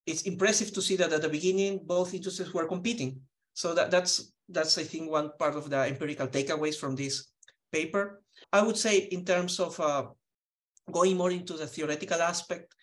it's 0.07 0.23
impressive 0.23 0.73
to 0.75 0.83
see 0.83 0.97
that 0.97 1.13
at 1.13 1.23
the 1.23 1.29
beginning, 1.29 1.81
both 1.85 2.15
industries 2.15 2.55
were 2.55 2.69
competing. 2.69 3.21
So 3.55 3.75
that, 3.75 3.91
that's, 3.91 4.33
that's, 4.49 4.79
I 4.79 4.85
think, 4.85 5.11
one 5.11 5.31
part 5.39 5.57
of 5.57 5.71
the 5.71 5.79
empirical 5.79 6.29
takeaways 6.29 6.77
from 6.77 6.95
this 6.95 7.33
paper. 7.73 8.23
I 8.53 8.63
would 8.63 8.77
say 8.77 8.99
in 8.99 9.25
terms 9.25 9.59
of 9.59 9.79
uh, 9.81 10.07
going 10.91 11.17
more 11.17 11.31
into 11.31 11.55
the 11.55 11.67
theoretical 11.67 12.21
aspect, 12.21 12.75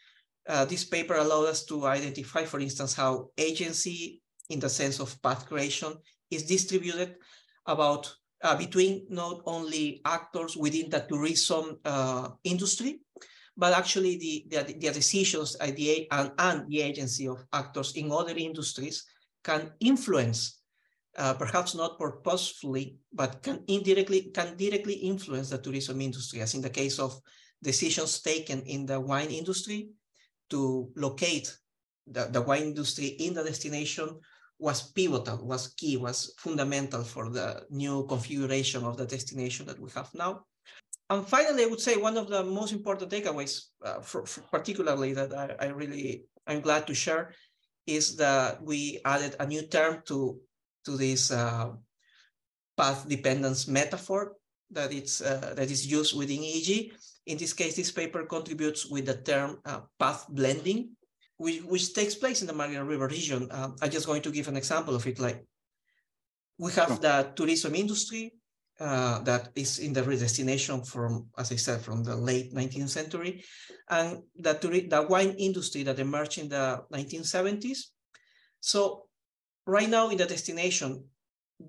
uh, 0.47 0.65
this 0.65 0.83
paper 0.83 1.15
allowed 1.15 1.45
us 1.45 1.65
to 1.65 1.85
identify, 1.85 2.45
for 2.45 2.59
instance, 2.59 2.93
how 2.93 3.29
agency 3.37 4.21
in 4.49 4.59
the 4.59 4.69
sense 4.69 4.99
of 4.99 5.21
path 5.21 5.47
creation 5.47 5.93
is 6.31 6.43
distributed 6.43 7.15
about 7.65 8.11
uh, 8.43 8.55
between 8.55 9.05
not 9.09 9.41
only 9.45 10.01
actors 10.05 10.55
within 10.55 10.89
the 10.89 11.01
tourism 11.01 11.77
uh, 11.85 12.29
industry, 12.43 13.01
but 13.57 13.73
actually 13.73 14.17
the, 14.17 14.45
the, 14.49 14.73
the 14.73 14.91
decisions 14.91 15.57
the, 15.57 16.07
and, 16.11 16.31
and 16.37 16.67
the 16.69 16.81
agency 16.81 17.27
of 17.27 17.43
actors 17.51 17.93
in 17.95 18.11
other 18.11 18.35
industries 18.37 19.05
can 19.43 19.71
influence, 19.81 20.58
uh, 21.17 21.33
perhaps 21.33 21.75
not 21.75 21.97
purposefully, 21.97 22.97
but 23.13 23.41
can 23.41 23.63
indirectly 23.67 24.31
can 24.33 24.55
directly 24.55 24.93
influence 24.93 25.49
the 25.49 25.57
tourism 25.57 26.01
industry, 26.01 26.41
as 26.41 26.53
in 26.53 26.61
the 26.61 26.69
case 26.69 26.99
of 26.99 27.19
decisions 27.61 28.21
taken 28.21 28.61
in 28.61 28.85
the 28.85 28.99
wine 28.99 29.29
industry 29.29 29.89
to 30.49 30.89
locate 30.95 31.55
the, 32.07 32.25
the 32.25 32.41
wine 32.41 32.63
industry 32.63 33.07
in 33.19 33.33
the 33.33 33.43
destination 33.43 34.19
was 34.57 34.91
pivotal, 34.91 35.45
was 35.45 35.73
key, 35.75 35.95
was 35.95 36.33
fundamental 36.37 37.03
for 37.03 37.29
the 37.29 37.63
new 37.69 38.05
configuration 38.07 38.83
of 38.83 38.97
the 38.97 39.05
destination 39.05 39.65
that 39.65 39.79
we 39.79 39.89
have 39.91 40.09
now. 40.13 40.41
And 41.09 41.25
finally, 41.25 41.63
I 41.63 41.67
would 41.67 41.79
say 41.79 41.95
one 41.95 42.17
of 42.17 42.27
the 42.27 42.43
most 42.43 42.73
important 42.73 43.09
takeaways, 43.09 43.61
uh, 43.83 44.01
for, 44.01 44.25
for 44.25 44.41
particularly 44.41 45.13
that 45.13 45.33
I, 45.33 45.55
I, 45.59 45.67
really 45.69 46.25
I'm 46.45 46.61
glad 46.61 46.85
to 46.87 46.93
share, 46.93 47.33
is 47.87 48.15
that 48.17 48.61
we 48.61 48.99
added 49.05 49.35
a 49.39 49.47
new 49.47 49.63
term 49.63 50.03
to 50.05 50.39
to 50.85 50.97
this 50.97 51.31
uh, 51.31 51.71
path 52.77 53.07
dependence 53.07 53.67
metaphor 53.67 54.35
that 54.71 54.93
it's 54.93 55.21
uh, 55.21 55.53
that 55.55 55.69
is 55.69 55.85
used 55.85 56.15
within 56.15 56.41
EEG. 56.41 56.91
In 57.25 57.37
this 57.37 57.53
case, 57.53 57.75
this 57.75 57.91
paper 57.91 58.25
contributes 58.25 58.85
with 58.85 59.05
the 59.05 59.17
term 59.17 59.59
uh, 59.65 59.81
path 59.99 60.25
blending, 60.29 60.95
which, 61.37 61.61
which 61.63 61.93
takes 61.93 62.15
place 62.15 62.41
in 62.41 62.47
the 62.47 62.53
Margaret 62.53 62.83
River 62.83 63.07
region. 63.07 63.47
Um, 63.51 63.75
I'm 63.81 63.91
just 63.91 64.07
going 64.07 64.21
to 64.23 64.31
give 64.31 64.47
an 64.47 64.57
example 64.57 64.95
of 64.95 65.05
it. 65.05 65.19
Like 65.19 65.45
we 66.57 66.71
have 66.73 67.01
the 67.01 67.31
tourism 67.35 67.75
industry 67.75 68.33
uh, 68.79 69.19
that 69.21 69.49
is 69.55 69.79
in 69.79 69.93
the 69.93 70.01
destination 70.01 70.83
from, 70.83 71.27
as 71.37 71.51
I 71.51 71.55
said, 71.55 71.81
from 71.81 72.03
the 72.03 72.15
late 72.15 72.53
19th 72.53 72.89
century, 72.89 73.43
and 73.89 74.23
the, 74.37 74.53
the 74.53 75.05
wine 75.09 75.35
industry 75.37 75.83
that 75.83 75.99
emerged 75.99 76.37
in 76.37 76.49
the 76.49 76.83
1970s. 76.93 77.91
So 78.59 79.08
right 79.69 79.89
now 79.89 80.09
in 80.09 80.17
the 80.17 80.25
destination, 80.25 81.03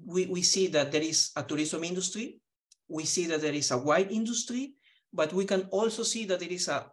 we, 0.06 0.26
we 0.26 0.42
see 0.42 0.68
that 0.68 0.92
there 0.92 1.02
is 1.02 1.30
a 1.36 1.42
tourism 1.42 1.84
industry, 1.84 2.40
we 2.88 3.04
see 3.04 3.26
that 3.26 3.40
there 3.40 3.52
is 3.52 3.70
a 3.70 3.78
wine 3.78 4.08
industry, 4.10 4.74
but 5.12 5.32
we 5.32 5.44
can 5.44 5.62
also 5.70 6.02
see 6.02 6.24
that 6.26 6.40
there 6.40 6.48
is 6.48 6.68
a 6.68 6.86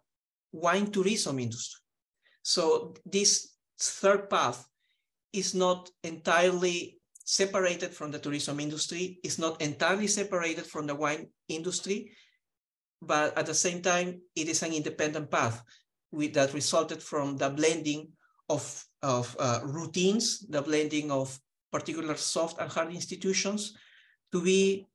wine 0.52 0.90
tourism 0.90 1.38
industry. 1.38 1.80
So 2.42 2.94
this 3.04 3.54
third 3.80 4.28
path 4.28 4.66
is 5.32 5.54
not 5.54 5.90
entirely 6.02 6.98
separated 7.24 7.92
from 7.92 8.10
the 8.10 8.18
tourism 8.18 8.58
industry, 8.60 9.18
is 9.22 9.38
not 9.38 9.60
entirely 9.60 10.06
separated 10.06 10.64
from 10.66 10.86
the 10.86 10.94
wine 10.94 11.28
industry, 11.48 12.12
but 13.02 13.36
at 13.36 13.46
the 13.46 13.54
same 13.54 13.82
time, 13.82 14.20
it 14.34 14.48
is 14.48 14.62
an 14.62 14.72
independent 14.72 15.30
path 15.30 15.62
with, 16.10 16.34
that 16.34 16.54
resulted 16.54 17.02
from 17.02 17.36
the 17.36 17.50
blending 17.50 18.08
of, 18.48 18.84
of 19.02 19.36
uh, 19.38 19.60
routines, 19.64 20.40
the 20.48 20.62
blending 20.62 21.10
of 21.10 21.38
particular 21.70 22.16
soft 22.16 22.60
and 22.60 22.70
hard 22.70 22.92
institutions 22.92 23.76
to 24.32 24.42
be 24.42 24.86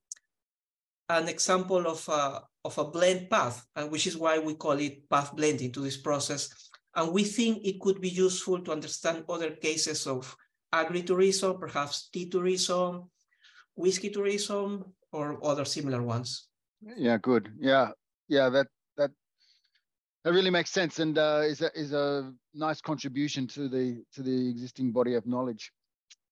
an 1.10 1.28
example 1.28 1.88
of 1.88 2.08
a, 2.10 2.42
of 2.66 2.78
a 2.78 2.86
blend 2.86 3.30
path, 3.30 3.66
and 3.76 3.92
which 3.92 4.08
is 4.08 4.18
why 4.18 4.40
we 4.40 4.56
call 4.56 4.80
it 4.80 5.10
path 5.10 5.36
blending 5.36 5.72
to 5.72 5.82
this 5.82 5.98
process. 5.98 6.50
And 6.96 7.12
we 7.12 7.24
think 7.24 7.66
it 7.66 7.80
could 7.80 8.02
be 8.02 8.10
useful 8.10 8.60
to 8.60 8.72
understand 8.72 9.26
other 9.28 9.52
cases 9.52 10.08
of 10.08 10.36
agritourism, 10.74 11.60
perhaps 11.60 12.10
tea 12.10 12.30
tourism, 12.30 13.10
whiskey 13.76 14.10
tourism, 14.10 14.94
or 15.12 15.44
other 15.46 15.66
similar 15.66 16.02
ones. 16.02 16.48
Yeah, 16.98 17.18
good. 17.18 17.54
Yeah, 17.60 17.90
yeah. 18.28 18.50
That 18.50 18.68
that 20.24 20.34
really 20.34 20.50
makes 20.50 20.72
sense, 20.72 21.00
and 21.00 21.18
uh, 21.18 21.42
is 21.44 21.62
a 21.62 21.72
is 21.78 21.94
a 21.94 22.34
nice 22.54 22.82
contribution 22.82 23.48
to 23.48 23.68
the 23.68 24.04
to 24.14 24.22
the 24.22 24.50
existing 24.50 24.92
body 24.92 25.16
of 25.16 25.26
knowledge. 25.26 25.72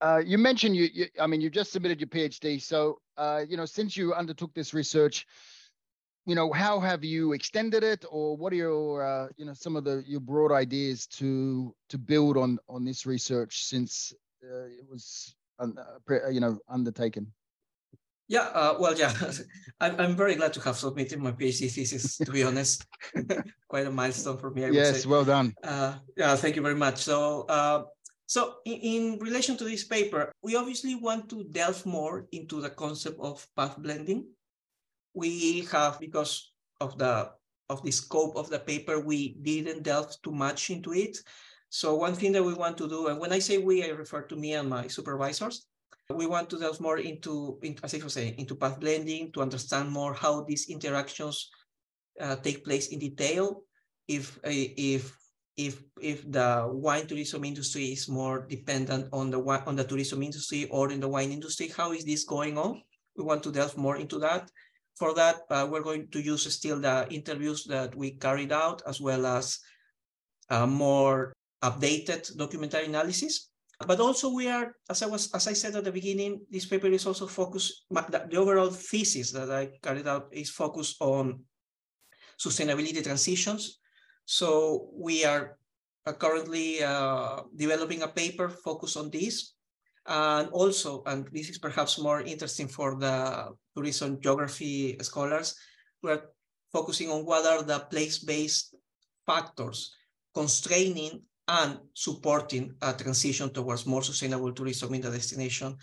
Uh, 0.02 0.22
you 0.26 0.38
mentioned 0.38 0.76
you, 0.76 0.90
you, 0.92 1.06
I 1.20 1.28
mean, 1.28 1.42
you 1.42 1.50
just 1.50 1.72
submitted 1.72 2.00
your 2.00 2.08
PhD. 2.08 2.60
So, 2.60 3.00
uh, 3.18 3.44
you 3.48 3.56
know, 3.56 3.66
since 3.66 3.96
you 3.96 4.14
undertook 4.16 4.52
this 4.56 4.74
research, 4.74 5.28
you 6.26 6.34
know, 6.34 6.52
how 6.52 6.80
have 6.80 7.04
you 7.04 7.34
extended 7.34 7.84
it, 7.84 8.06
or 8.10 8.36
what 8.36 8.52
are 8.54 8.56
your, 8.56 9.04
uh, 9.06 9.28
you 9.38 9.46
know, 9.46 9.54
some 9.54 9.76
of 9.76 9.84
the 9.84 10.04
your 10.08 10.20
broad 10.20 10.52
ideas 10.52 11.06
to 11.08 11.76
to 11.90 11.98
build 11.98 12.38
on 12.38 12.60
on 12.68 12.86
this 12.86 13.06
research 13.06 13.66
since 13.66 14.14
uh, 14.44 14.66
it 14.66 14.88
was, 14.90 15.36
uh, 15.60 16.30
you 16.30 16.40
know, 16.40 16.58
undertaken? 16.68 17.32
Yeah, 18.32 18.48
uh, 18.56 18.76
well, 18.80 18.98
yeah, 18.98 19.12
I'm, 19.82 20.00
I'm 20.00 20.16
very 20.16 20.36
glad 20.36 20.54
to 20.54 20.62
have 20.62 20.78
submitted 20.78 21.20
my 21.20 21.34
PhD 21.34 21.70
thesis, 21.70 22.16
to 22.16 22.32
be 22.32 22.44
honest. 22.44 22.88
Quite 23.68 23.88
a 23.88 23.92
milestone 23.92 24.38
for 24.38 24.52
me, 24.52 24.64
I 24.64 24.70
yes, 24.70 25.06
well 25.06 25.26
done. 25.26 25.54
Uh, 25.62 25.96
yeah, 26.16 26.38
thank 26.38 26.56
you 26.56 26.62
very 26.62 26.80
much. 26.80 27.00
So, 27.00 27.42
uh, 27.50 27.84
so 28.28 28.64
in, 28.64 28.80
in, 28.80 29.20
relation 29.20 29.58
to 29.58 29.66
this 29.66 29.84
paper, 29.84 30.32
we 30.42 30.56
obviously 30.56 30.96
want 30.96 31.28
to 31.32 31.44
delve 31.44 31.86
more 31.86 32.26
into 32.32 32.62
the 32.62 32.70
concept 32.70 33.20
of 33.20 33.46
path 33.58 33.76
blending. 33.78 34.24
We 35.14 35.68
have, 35.74 36.00
because 36.00 36.54
of 36.80 36.98
the 36.98 37.32
of 37.70 37.84
the 37.84 37.92
scope 37.92 38.38
of 38.38 38.50
the 38.50 38.60
paper, 38.60 39.02
we 39.02 39.36
didn't 39.42 39.84
delve 39.84 40.16
too 40.24 40.32
much 40.32 40.70
into 40.70 40.94
it. 40.94 41.18
So 41.68 41.96
one 41.96 42.16
thing 42.16 42.32
that 42.32 42.44
we 42.44 42.54
want 42.54 42.78
to 42.78 42.88
do, 42.88 43.08
and 43.08 43.20
when 43.20 43.34
I 43.34 43.40
say 43.40 43.58
we, 43.58 43.84
I 43.84 43.90
refer 43.90 44.22
to 44.22 44.38
me 44.38 44.54
and 44.54 44.70
my 44.70 44.88
supervisors, 44.88 45.68
we 46.16 46.26
want 46.26 46.50
to 46.50 46.60
delve 46.60 46.80
more 46.80 47.00
into, 47.00 47.60
as 47.84 47.94
I 47.94 48.04
was 48.04 48.14
saying, 48.14 48.36
into 48.38 48.56
path 48.56 48.80
blending 48.80 49.32
to 49.34 49.42
understand 49.42 49.92
more 49.92 50.14
how 50.14 50.44
these 50.44 50.70
interactions 50.70 51.50
uh, 52.20 52.36
take 52.38 52.64
place 52.64 52.88
in 52.88 53.00
detail. 53.00 53.64
If 54.08 54.40
if 54.44 55.16
if 55.58 55.84
if 56.02 56.30
the 56.32 56.68
wine 56.72 57.08
tourism 57.08 57.44
industry 57.46 57.86
is 57.92 58.10
more 58.10 58.46
dependent 58.48 59.10
on 59.14 59.32
the 59.32 59.40
on 59.40 59.76
the 59.76 59.84
tourism 59.84 60.24
industry 60.24 60.68
or 60.72 60.92
in 60.92 61.00
the 61.00 61.08
wine 61.08 61.32
industry, 61.32 61.68
how 61.68 61.92
is 61.92 62.04
this 62.04 62.24
going 62.24 62.58
on? 62.58 62.82
We 63.18 63.24
want 63.24 63.44
to 63.44 63.52
delve 63.52 63.78
more 63.78 63.98
into 63.98 64.20
that. 64.20 64.50
For 64.98 65.14
that, 65.16 65.42
uh, 65.50 65.68
we're 65.70 65.84
going 65.84 66.10
to 66.10 66.22
use 66.22 66.52
still 66.54 66.80
the 66.80 67.08
interviews 67.10 67.66
that 67.66 67.96
we 67.96 68.12
carried 68.12 68.52
out, 68.52 68.82
as 68.88 69.02
well 69.02 69.26
as 69.26 69.60
uh, 70.50 70.68
more 70.68 71.34
updated 71.64 72.36
documentary 72.38 72.86
analysis. 72.86 73.51
But 73.88 74.00
also 74.00 74.34
we 74.34 74.48
are, 74.48 74.76
as 74.90 75.02
I 75.02 75.08
was, 75.08 75.32
as 75.34 75.48
I 75.48 75.54
said 75.54 75.76
at 75.76 75.84
the 75.84 75.92
beginning, 75.92 76.42
this 76.50 76.66
paper 76.66 76.88
is 76.88 77.06
also 77.06 77.28
focused, 77.28 77.86
the, 77.90 78.38
overall 78.38 78.70
thesis 78.70 79.32
that 79.32 79.52
I 79.52 79.72
carried 79.82 80.08
out 80.08 80.30
is 80.32 80.50
focused 80.50 81.02
on 81.02 81.44
sustainability 82.40 83.04
transitions. 83.04 83.80
So 84.26 84.90
we 84.94 85.26
are 85.26 85.58
currently 86.20 86.84
uh, 86.84 87.42
developing 87.56 88.02
a 88.02 88.08
paper 88.08 88.50
focused 88.50 88.98
on 88.98 89.10
this. 89.10 89.54
And 90.08 90.50
also, 90.50 91.04
and 91.06 91.28
this 91.32 91.50
is 91.50 91.60
perhaps 91.60 92.00
more 92.00 92.22
interesting 92.22 92.68
for 92.68 93.00
the 93.00 93.54
tourism 93.76 94.20
geography 94.20 94.98
scholars, 95.02 95.56
we're 96.02 96.22
focusing 96.72 97.10
on 97.10 97.26
what 97.26 97.46
are 97.46 97.62
the 97.62 97.80
place-based 97.92 98.76
factors 99.28 99.94
constraining 100.34 101.22
and 101.52 101.80
supporting 101.94 102.74
a 102.82 102.94
transition 102.94 103.50
towards 103.52 103.86
more 103.86 104.02
sustainable 104.02 104.54
tourism 104.54 104.94
in 104.94 105.02
the 105.02 105.12
destination 105.12 105.76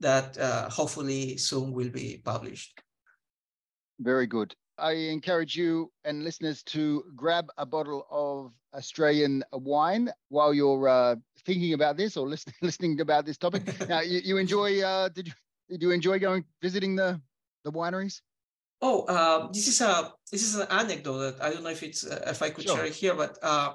that 0.00 0.36
uh, 0.38 0.68
hopefully 0.68 1.36
soon 1.36 1.72
will 1.72 1.88
be 1.88 2.20
published. 2.24 2.80
Very 4.00 4.26
good. 4.26 4.54
I 4.76 4.92
encourage 4.92 5.54
you 5.54 5.92
and 6.04 6.24
listeners 6.24 6.64
to 6.74 7.04
grab 7.14 7.46
a 7.58 7.64
bottle 7.64 8.08
of 8.10 8.52
Australian 8.74 9.44
wine 9.52 10.10
while 10.30 10.52
you're 10.52 10.88
uh, 10.88 11.14
thinking 11.46 11.74
about 11.74 11.96
this 11.96 12.16
or 12.16 12.28
listening 12.28 12.56
listening 12.62 13.00
about 13.00 13.24
this 13.24 13.38
topic. 13.38 13.62
now, 13.88 14.00
you, 14.00 14.20
you 14.24 14.36
enjoy? 14.36 14.82
Uh, 14.82 15.08
did 15.10 15.28
you 15.28 15.34
did 15.70 15.80
you 15.80 15.92
enjoy 15.92 16.18
going 16.18 16.44
visiting 16.60 16.96
the 16.96 17.20
the 17.64 17.70
wineries? 17.70 18.20
Oh, 18.82 19.04
uh, 19.06 19.46
this 19.52 19.68
is 19.68 19.80
a 19.80 20.12
this 20.32 20.42
is 20.42 20.56
an 20.56 20.66
anecdote 20.70 21.18
that 21.18 21.40
I 21.40 21.50
don't 21.50 21.62
know 21.62 21.70
if 21.70 21.84
it's 21.84 22.04
uh, 22.04 22.24
if 22.26 22.42
I 22.42 22.50
could 22.50 22.64
sure. 22.64 22.76
share 22.76 22.86
it 22.86 22.94
here, 22.94 23.14
but 23.14 23.38
uh, 23.44 23.74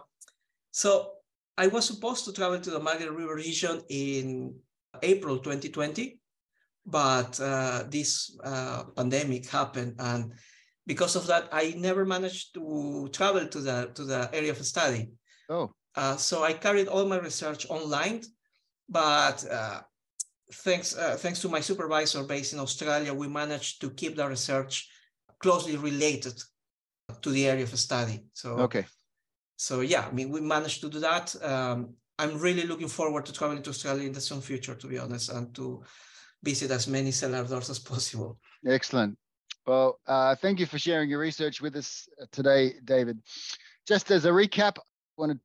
so 0.72 1.19
I 1.60 1.68
was 1.68 1.86
supposed 1.86 2.24
to 2.24 2.32
travel 2.32 2.58
to 2.58 2.72
the 2.72 2.80
Margaret 2.80 3.12
River 3.12 3.36
region 3.36 3.82
in 3.90 4.56
April 5.04 5.40
2020, 5.40 6.18
but 6.86 7.38
uh, 7.42 7.84
this 7.90 8.38
uh, 8.46 8.86
pandemic 8.96 9.46
happened, 9.46 9.96
and 10.00 10.32
because 10.88 11.18
of 11.18 11.28
that, 11.28 11.50
I 11.52 11.76
never 11.78 12.06
managed 12.06 12.54
to 12.54 13.10
travel 13.12 13.46
to 13.46 13.60
the 13.60 13.92
to 13.96 14.06
the 14.06 14.30
area 14.32 14.52
of 14.52 14.66
study. 14.66 15.12
Oh, 15.50 15.74
uh, 15.96 16.16
so 16.16 16.44
I 16.44 16.54
carried 16.54 16.88
all 16.88 17.06
my 17.06 17.20
research 17.20 17.70
online, 17.70 18.22
but 18.88 19.46
uh, 19.52 19.82
thanks 20.64 20.96
uh, 20.96 21.18
thanks 21.20 21.42
to 21.42 21.50
my 21.50 21.60
supervisor 21.60 22.24
based 22.24 22.54
in 22.54 22.60
Australia, 22.60 23.14
we 23.14 23.28
managed 23.28 23.82
to 23.82 23.90
keep 23.90 24.16
the 24.16 24.26
research 24.26 24.88
closely 25.40 25.76
related 25.76 26.40
to 27.22 27.30
the 27.32 27.50
area 27.50 27.64
of 27.64 27.78
study. 27.78 28.24
So 28.34 28.50
okay, 28.60 28.86
so 29.60 29.82
yeah, 29.82 30.08
I 30.08 30.12
mean, 30.12 30.30
we 30.30 30.40
managed 30.40 30.80
to 30.82 30.90
do 30.90 31.02
that. 31.02 31.36
Um, 31.44 31.96
I'm 32.18 32.40
really 32.40 32.66
looking 32.66 32.88
forward 32.88 33.26
to 33.26 33.34
traveling 33.34 33.62
to 33.64 33.72
Australia 33.72 34.08
in 34.08 34.14
the 34.14 34.22
soon 34.22 34.40
future, 34.40 34.74
to 34.74 34.88
be 34.88 34.98
honest, 34.98 35.30
and 35.30 35.54
to 35.56 35.84
visit 36.42 36.72
as 36.72 36.88
many 36.88 37.12
cellar 37.12 37.44
doors 37.44 37.70
as 37.70 37.78
possible. 37.78 38.40
Excellent. 38.66 39.18
Well, 39.68 40.00
uh, 40.08 40.36
thank 40.36 40.62
you 40.62 40.66
for 40.66 40.80
sharing 40.80 41.10
your 41.10 41.20
research 41.20 41.60
with 41.60 41.76
us 41.76 42.08
uh, 42.22 42.26
today, 42.32 42.76
David. 42.86 43.20
Just 43.86 44.12
as 44.12 44.24
a 44.24 44.30
recap, 44.30 44.78
I 44.78 44.82
want 45.18 45.34
to 45.34 45.40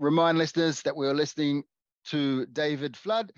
remind 0.00 0.36
listeners 0.36 0.82
that 0.82 0.96
we 0.96 1.06
are 1.06 1.14
listening 1.14 1.62
to 2.06 2.44
David 2.46 2.96
Flood 2.96 3.32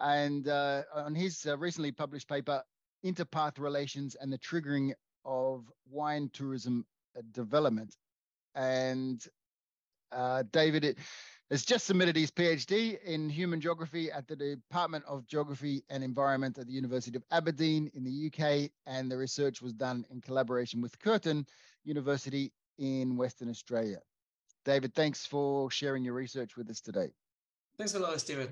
and 0.00 0.48
uh, 0.48 0.82
on 0.94 1.14
his 1.14 1.46
uh, 1.46 1.56
recently 1.56 1.92
published 1.92 2.28
paper, 2.28 2.62
Interpath 3.06 3.58
Relations 3.58 4.16
and 4.20 4.30
the 4.30 4.38
Triggering 4.38 4.92
of 5.24 5.64
Wine 5.90 6.28
Tourism 6.34 6.84
uh, 7.16 7.22
Development. 7.32 7.96
And 8.54 9.26
uh, 10.12 10.44
David 10.52 10.96
has 11.50 11.64
just 11.64 11.86
submitted 11.86 12.16
his 12.16 12.30
PhD 12.30 13.00
in 13.02 13.28
human 13.28 13.60
geography 13.60 14.10
at 14.10 14.26
the 14.26 14.36
Department 14.36 15.04
of 15.06 15.26
Geography 15.26 15.84
and 15.90 16.02
Environment 16.02 16.58
at 16.58 16.66
the 16.66 16.72
University 16.72 17.16
of 17.16 17.22
Aberdeen 17.30 17.90
in 17.94 18.02
the 18.02 18.26
UK, 18.26 18.70
and 18.86 19.10
the 19.10 19.16
research 19.16 19.62
was 19.62 19.72
done 19.72 20.04
in 20.10 20.20
collaboration 20.20 20.80
with 20.80 20.98
Curtin 20.98 21.46
University 21.84 22.52
in 22.78 23.16
Western 23.16 23.48
Australia. 23.48 23.98
David, 24.64 24.94
thanks 24.94 25.24
for 25.24 25.70
sharing 25.70 26.04
your 26.04 26.14
research 26.14 26.56
with 26.56 26.68
us 26.68 26.80
today. 26.80 27.12
Thanks 27.78 27.94
a 27.94 28.00
lot, 28.00 28.20
Stephen. 28.20 28.48